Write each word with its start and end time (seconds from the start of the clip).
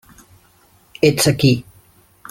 Ets 1.09 1.27
aquí. 1.33 1.53